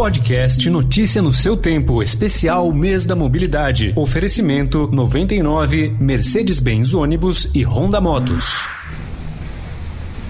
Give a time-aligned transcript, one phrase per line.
[0.00, 3.92] Podcast Notícia no seu tempo, especial Mês da Mobilidade.
[3.94, 8.66] Oferecimento 99 Mercedes-Benz ônibus e Honda Motos.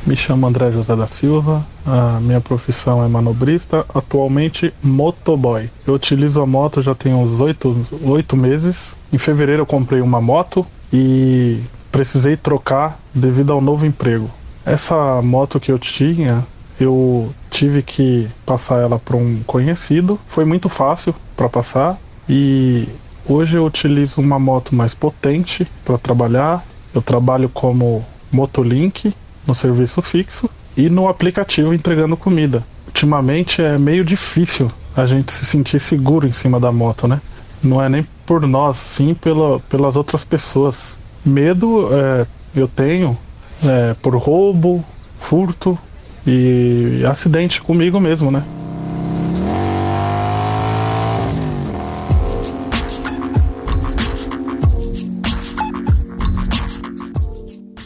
[0.04, 5.70] Me chamo André José da Silva, a minha profissão é manobrista, atualmente motoboy.
[5.86, 8.96] Eu utilizo a moto já tem uns oito, meses.
[9.12, 11.60] Em fevereiro eu comprei uma moto e
[11.92, 14.28] precisei trocar devido ao novo emprego.
[14.66, 16.44] Essa moto que eu tinha
[16.80, 20.18] eu tive que passar ela para um conhecido.
[20.26, 22.88] Foi muito fácil para passar e
[23.28, 26.64] hoje eu utilizo uma moto mais potente para trabalhar.
[26.94, 29.14] Eu trabalho como Motolink
[29.46, 32.64] no serviço fixo e no aplicativo entregando comida.
[32.86, 37.20] Ultimamente é meio difícil a gente se sentir seguro em cima da moto, né?
[37.62, 40.98] Não é nem por nós, sim pela, pelas outras pessoas.
[41.24, 43.16] Medo é, eu tenho
[43.64, 44.82] é, por roubo,
[45.20, 45.78] furto,
[46.26, 48.42] e acidente comigo mesmo, né?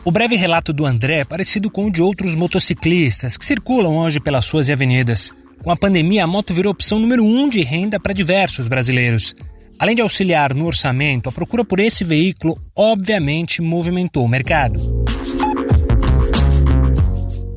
[0.07, 4.21] O breve relato do André é parecido com o de outros motociclistas que circulam hoje
[4.21, 5.33] pelas suas avenidas.
[5.63, 9.35] Com a pandemia, a moto virou opção número um de renda para diversos brasileiros.
[9.79, 15.04] Além de auxiliar no orçamento, a procura por esse veículo obviamente movimentou o mercado.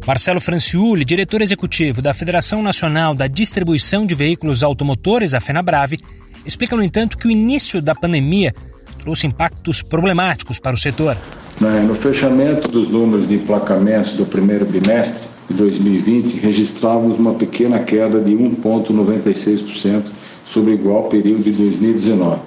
[0.08, 5.98] Marcelo Franciulli, diretor executivo da Federação Nacional da Distribuição de Veículos Automotores, a FenaBrave,
[6.46, 8.54] explica, no entanto, que o início da pandemia
[9.02, 11.18] trouxe impactos problemáticos para o setor.
[11.60, 18.22] No fechamento dos números de emplacamentos do primeiro bimestre de 2020, registrávamos uma pequena queda
[18.22, 20.04] de 1,96%
[20.46, 22.40] sobre o igual período de 2019,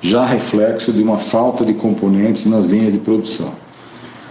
[0.00, 3.60] já reflexo de uma falta de componentes nas linhas de produção.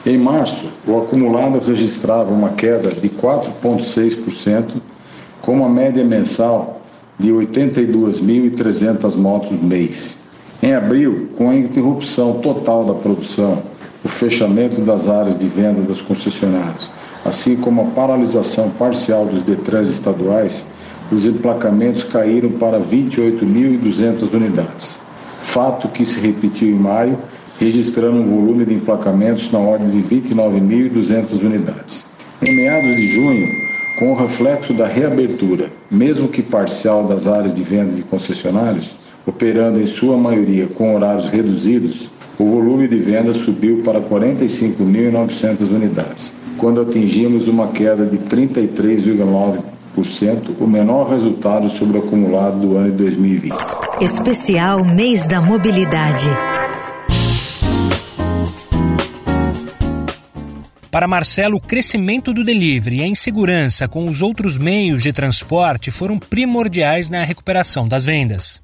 [0.03, 4.81] Em março, o acumulado registrava uma queda de 4,6%,
[5.43, 6.81] com uma média mensal
[7.19, 10.17] de 82.300 motos mês.
[10.63, 13.61] Em abril, com a interrupção total da produção,
[14.03, 16.89] o fechamento das áreas de venda das concessionárias,
[17.23, 20.65] assim como a paralisação parcial dos Detrans estaduais,
[21.11, 24.99] os emplacamentos caíram para 28.200 unidades.
[25.41, 27.19] Fato que se repetiu em maio
[27.61, 32.07] registrando um volume de emplacamentos na ordem de 29.200 unidades.
[32.41, 33.47] Em meados de junho,
[33.99, 38.95] com o reflexo da reabertura, mesmo que parcial, das áreas de vendas de concessionários,
[39.27, 46.33] operando em sua maioria com horários reduzidos, o volume de vendas subiu para 45.900 unidades,
[46.57, 49.61] quando atingimos uma queda de 33,9%,
[50.59, 53.55] o menor resultado sobre o acumulado do ano de 2020.
[54.01, 56.27] Especial Mês da Mobilidade.
[60.91, 65.89] Para Marcelo, o crescimento do delivery e a insegurança com os outros meios de transporte
[65.89, 68.61] foram primordiais na recuperação das vendas.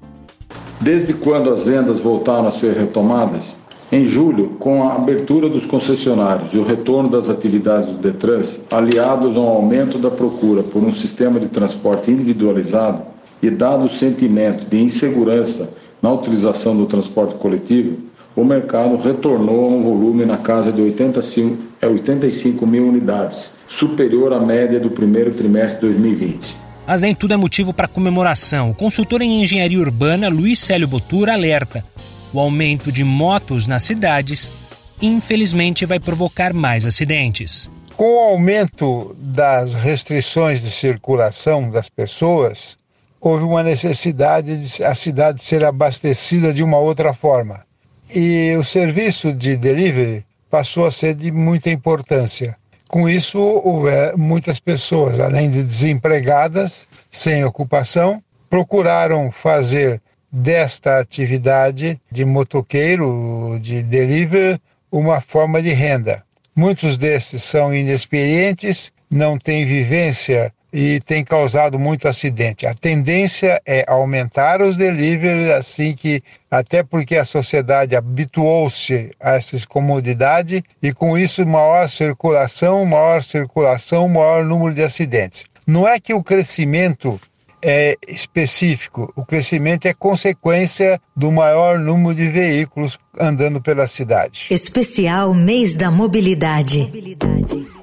[0.78, 3.56] Desde quando as vendas voltaram a ser retomadas?
[3.90, 9.34] Em julho, com a abertura dos concessionários e o retorno das atividades do Detrans, aliados
[9.34, 13.04] ao aumento da procura por um sistema de transporte individualizado
[13.42, 15.72] e dado o sentimento de insegurança
[16.02, 17.96] na utilização do transporte coletivo,
[18.36, 24.32] o mercado retornou a um volume na casa de 85, é 85 mil unidades, superior
[24.32, 26.56] à média do primeiro trimestre de 2020.
[26.86, 28.70] Mas nem tudo é motivo para comemoração.
[28.70, 31.84] O consultor em engenharia urbana Luiz Célio Botura alerta:
[32.32, 34.52] o aumento de motos nas cidades,
[35.00, 37.70] infelizmente, vai provocar mais acidentes.
[37.96, 42.76] Com o aumento das restrições de circulação das pessoas,
[43.20, 47.66] houve uma necessidade de a cidade ser abastecida de uma outra forma.
[48.14, 52.56] E o serviço de delivery passou a ser de muita importância.
[52.88, 60.00] Com isso, houve muitas pessoas, além de desempregadas, sem ocupação, procuraram fazer
[60.32, 64.60] desta atividade de motoqueiro, de delivery,
[64.90, 66.24] uma forma de renda.
[66.56, 72.66] Muitos desses são inexperientes, não têm vivência e tem causado muito acidente.
[72.66, 79.64] A tendência é aumentar os deliveries assim que até porque a sociedade habituou-se a essas
[79.64, 85.46] comodidades e com isso maior circulação, maior circulação, maior número de acidentes.
[85.66, 87.20] Não é que o crescimento
[87.60, 94.46] é específico, o crescimento é consequência do maior número de veículos andando pela cidade.
[94.50, 96.80] Especial Mês da Mobilidade.
[96.80, 97.77] Mobilidade.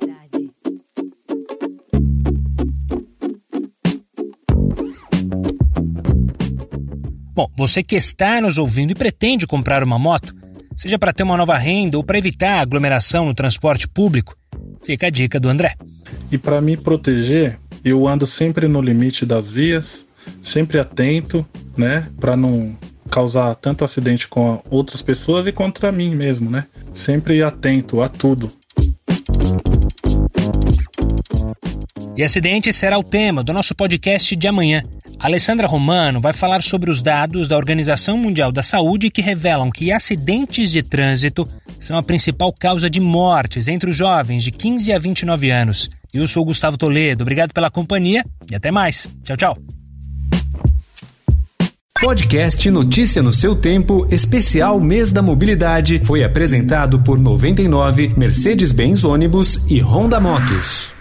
[7.35, 10.33] Bom, você que está nos ouvindo e pretende comprar uma moto,
[10.73, 14.37] seja para ter uma nova renda ou para evitar aglomeração no transporte público,
[14.81, 15.75] fica a dica do André.
[16.31, 20.05] E para me proteger, eu ando sempre no limite das vias,
[20.41, 21.45] sempre atento,
[21.75, 22.73] né, para não
[23.11, 26.65] causar tanto acidente com outras pessoas e contra mim mesmo, né?
[26.93, 28.49] Sempre atento a tudo.
[32.15, 34.81] E acidente será o tema do nosso podcast de amanhã.
[35.19, 39.91] Alessandra Romano vai falar sobre os dados da Organização Mundial da Saúde que revelam que
[39.91, 41.47] acidentes de trânsito
[41.79, 45.89] são a principal causa de mortes entre os jovens de 15 a 29 anos.
[46.13, 49.07] Eu sou Gustavo Toledo, obrigado pela companhia e até mais.
[49.23, 49.57] Tchau, tchau.
[51.99, 59.61] Podcast Notícia no seu tempo, especial Mês da Mobilidade, foi apresentado por 99 Mercedes-Benz Ônibus
[59.67, 60.95] e Honda Motos.